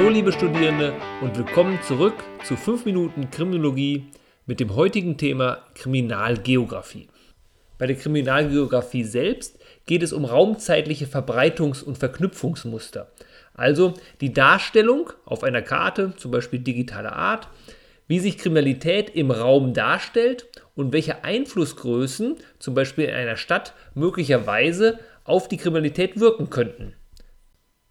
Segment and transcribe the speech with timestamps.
[0.00, 2.14] Hallo liebe Studierende und willkommen zurück
[2.44, 4.06] zu 5 Minuten Kriminologie
[4.46, 7.08] mit dem heutigen Thema Kriminalgeografie.
[7.76, 13.12] Bei der Kriminalgeografie selbst geht es um raumzeitliche Verbreitungs- und Verknüpfungsmuster,
[13.52, 13.92] also
[14.22, 17.48] die Darstellung auf einer Karte, zum Beispiel digitaler Art,
[18.08, 24.98] wie sich Kriminalität im Raum darstellt und welche Einflussgrößen, zum Beispiel in einer Stadt, möglicherweise
[25.24, 26.94] auf die Kriminalität wirken könnten.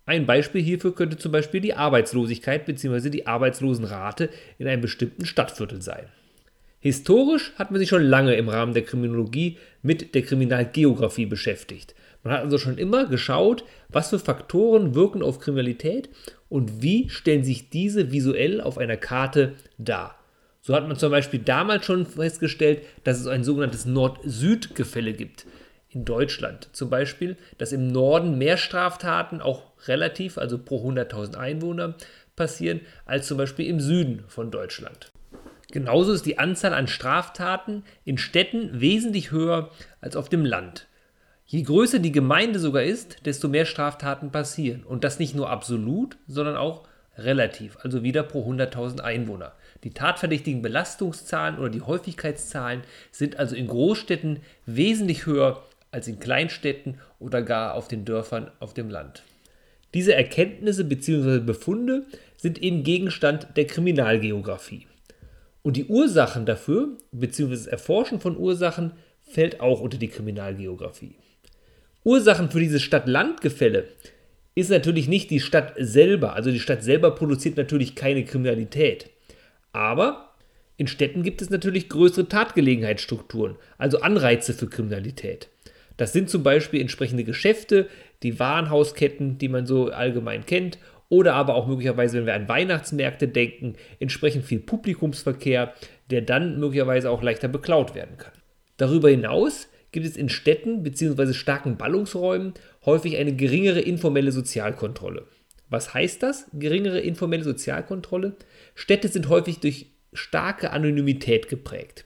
[0.09, 3.11] Ein Beispiel hierfür könnte zum Beispiel die Arbeitslosigkeit bzw.
[3.11, 6.07] die Arbeitslosenrate in einem bestimmten Stadtviertel sein.
[6.79, 11.93] Historisch hat man sich schon lange im Rahmen der Kriminologie mit der Kriminalgeografie beschäftigt.
[12.23, 16.09] Man hat also schon immer geschaut, was für Faktoren wirken auf Kriminalität
[16.49, 20.17] und wie stellen sich diese visuell auf einer Karte dar.
[20.61, 25.45] So hat man zum Beispiel damals schon festgestellt, dass es ein sogenanntes Nord-Süd-Gefälle gibt.
[25.91, 31.95] In Deutschland zum Beispiel, dass im Norden mehr Straftaten auch relativ, also pro 100.000 Einwohner,
[32.35, 35.11] passieren, als zum Beispiel im Süden von Deutschland.
[35.71, 40.87] Genauso ist die Anzahl an Straftaten in Städten wesentlich höher als auf dem Land.
[41.45, 44.83] Je größer die Gemeinde sogar ist, desto mehr Straftaten passieren.
[44.83, 49.53] Und das nicht nur absolut, sondern auch relativ, also wieder pro 100.000 Einwohner.
[49.83, 56.99] Die tatverdächtigen Belastungszahlen oder die Häufigkeitszahlen sind also in Großstädten wesentlich höher als in Kleinstädten
[57.19, 59.23] oder gar auf den Dörfern auf dem Land.
[59.93, 61.39] Diese Erkenntnisse bzw.
[61.39, 62.05] Befunde
[62.37, 64.87] sind eben Gegenstand der Kriminalgeografie.
[65.61, 67.49] Und die Ursachen dafür, bzw.
[67.49, 71.15] das Erforschen von Ursachen, fällt auch unter die Kriminalgeografie.
[72.03, 73.85] Ursachen für dieses Stadt-Land-Gefälle
[74.55, 76.33] ist natürlich nicht die Stadt selber.
[76.33, 79.09] Also die Stadt selber produziert natürlich keine Kriminalität.
[79.73, 80.33] Aber
[80.77, 85.49] in Städten gibt es natürlich größere Tatgelegenheitsstrukturen, also Anreize für Kriminalität.
[85.99, 87.89] Das sind zum Beispiel entsprechende Geschäfte,
[88.23, 90.77] die Warenhausketten, die man so allgemein kennt,
[91.09, 95.73] oder aber auch möglicherweise, wenn wir an Weihnachtsmärkte denken, entsprechend viel Publikumsverkehr,
[96.09, 98.31] der dann möglicherweise auch leichter beklaut werden kann.
[98.77, 101.33] Darüber hinaus gibt es in Städten bzw.
[101.33, 102.53] starken Ballungsräumen
[102.85, 105.25] häufig eine geringere informelle Sozialkontrolle.
[105.67, 106.45] Was heißt das?
[106.53, 108.37] Geringere informelle Sozialkontrolle?
[108.73, 112.05] Städte sind häufig durch starke Anonymität geprägt.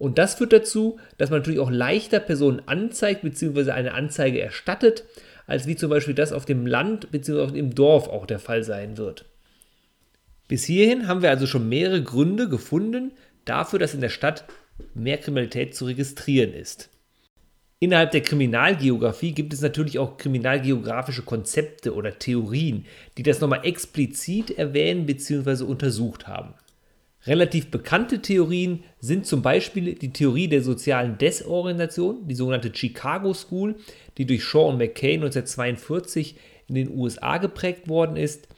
[0.00, 3.72] Und das führt dazu, dass man natürlich auch leichter Personen anzeigt bzw.
[3.72, 5.04] eine Anzeige erstattet,
[5.46, 7.58] als wie zum Beispiel das auf dem Land bzw.
[7.58, 9.26] im Dorf auch der Fall sein wird.
[10.48, 13.12] Bis hierhin haben wir also schon mehrere Gründe gefunden
[13.44, 14.46] dafür, dass in der Stadt
[14.94, 16.88] mehr Kriminalität zu registrieren ist.
[17.78, 22.86] Innerhalb der Kriminalgeografie gibt es natürlich auch kriminalgeografische Konzepte oder Theorien,
[23.18, 25.62] die das nochmal explizit erwähnen bzw.
[25.64, 26.54] untersucht haben.
[27.26, 33.76] Relativ bekannte Theorien sind zum Beispiel die Theorie der sozialen Desorientation, die sogenannte Chicago School,
[34.16, 36.36] die durch Shaw und McKay 1942
[36.68, 38.48] in den USA geprägt worden ist,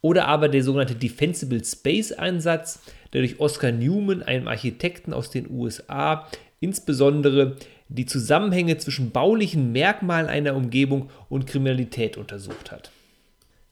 [0.00, 2.80] oder aber der sogenannte Defensible Space Ansatz,
[3.12, 6.28] der durch Oscar Newman, einem Architekten aus den USA,
[6.60, 7.56] insbesondere
[7.88, 12.90] die Zusammenhänge zwischen baulichen Merkmalen einer Umgebung und Kriminalität untersucht hat.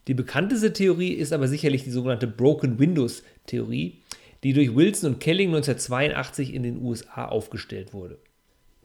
[0.07, 3.99] Die bekannteste Theorie ist aber sicherlich die sogenannte Broken Windows Theorie,
[4.43, 8.17] die durch Wilson und Kelling 1982 in den USA aufgestellt wurde.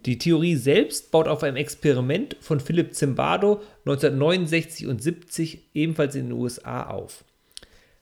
[0.04, 6.28] Die Theorie selbst baut auf einem Experiment von Philip Zimbardo 1969 und 70 ebenfalls in
[6.28, 7.24] den USA auf.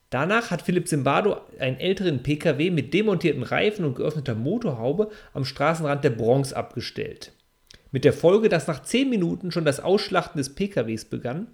[0.09, 6.03] Danach hat Philipp Zimbardo einen älteren Pkw mit demontierten Reifen und geöffneter Motorhaube am Straßenrand
[6.03, 7.33] der Bronx abgestellt.
[7.93, 11.49] Mit der Folge, dass nach 10 Minuten schon das Ausschlachten des PKWs begann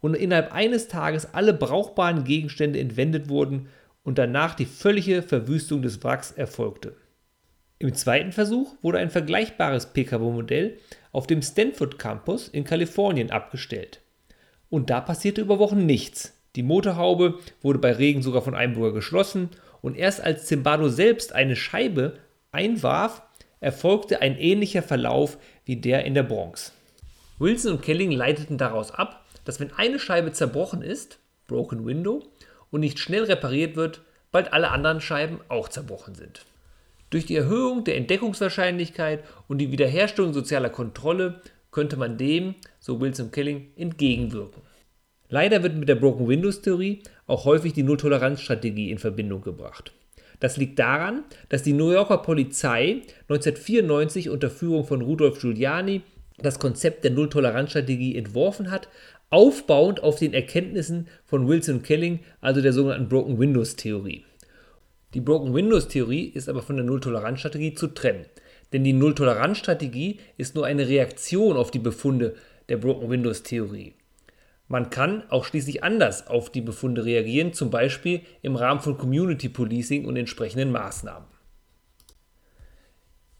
[0.00, 3.68] und innerhalb eines Tages alle brauchbaren Gegenstände entwendet wurden
[4.04, 6.94] und danach die völlige Verwüstung des Wracks erfolgte.
[7.78, 10.78] Im zweiten Versuch wurde ein vergleichbares PKW-Modell
[11.10, 14.00] auf dem Stanford Campus in Kalifornien abgestellt.
[14.70, 16.32] Und da passierte über Wochen nichts.
[16.56, 19.50] Die Motorhaube wurde bei Regen sogar von einem geschlossen
[19.82, 22.18] und erst als Zimbardo selbst eine Scheibe
[22.52, 23.22] einwarf,
[23.60, 26.72] erfolgte ein ähnlicher Verlauf wie der in der Bronx.
[27.38, 31.18] Wilson und Kelling leiteten daraus ab, dass wenn eine Scheibe zerbrochen ist,
[31.48, 32.22] Broken Window,
[32.74, 34.00] und nicht schnell repariert wird,
[34.32, 36.44] bald alle anderen Scheiben auch zerbrochen sind.
[37.08, 41.40] Durch die Erhöhung der Entdeckungswahrscheinlichkeit und die Wiederherstellung sozialer Kontrolle
[41.70, 44.60] könnte man dem, so Wilson Kelling, entgegenwirken.
[45.28, 49.92] Leider wird mit der Broken Windows Theorie auch häufig die Nulltoleranzstrategie in Verbindung gebracht.
[50.40, 56.02] Das liegt daran, dass die New Yorker Polizei 1994 unter Führung von Rudolf Giuliani
[56.38, 58.88] das Konzept der Nulltoleranzstrategie entworfen hat,
[59.30, 64.24] aufbauend auf den Erkenntnissen von Wilson Kelling, also der sogenannten Broken Windows Theorie.
[65.14, 68.26] Die Broken Windows Theorie ist aber von der Nulltoleranzstrategie zu trennen,
[68.72, 72.34] denn die Nulltoleranzstrategie ist nur eine Reaktion auf die Befunde
[72.68, 73.94] der Broken Windows Theorie.
[74.66, 79.48] Man kann auch schließlich anders auf die Befunde reagieren, zum Beispiel im Rahmen von Community
[79.48, 81.33] Policing und entsprechenden Maßnahmen.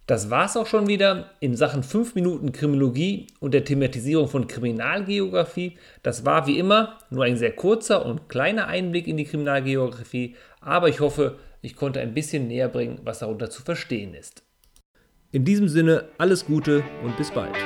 [0.06, 5.78] Das war's auch schon wieder in Sachen 5 Minuten Kriminologie und der Thematisierung von Kriminalgeografie.
[6.02, 10.90] Das war wie immer nur ein sehr kurzer und kleiner Einblick in die Kriminalgeografie, aber
[10.90, 14.42] ich hoffe, ich konnte ein bisschen näher bringen, was darunter zu verstehen ist.
[15.32, 17.56] In diesem Sinne alles Gute und bis bald.